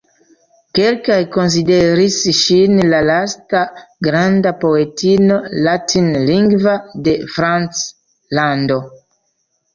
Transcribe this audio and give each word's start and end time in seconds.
Kelkaj 0.77 1.17
konsideris 1.35 2.15
ŝin 2.37 2.79
la 2.93 3.01
lasta 3.09 3.61
granda 4.09 4.55
poetino 4.65 5.39
latinlingva 5.69 6.75
de 7.09 7.15
Franclando. 7.37 8.81